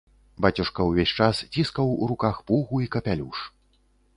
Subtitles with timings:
[0.45, 3.45] Бацюшка ўвесь час ціскаў у руках пугу і капялюш.